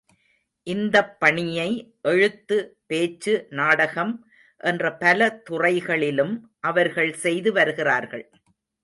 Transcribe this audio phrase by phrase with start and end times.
[0.67, 1.97] இந்தப் பணியை
[2.01, 2.77] எழுத்து,
[2.85, 4.27] பேச்சு, நாடகம்
[4.57, 6.51] என்ற பல துறைகளிலும்
[6.59, 8.25] அவர்கள் செய்து வருகிறார்கள்.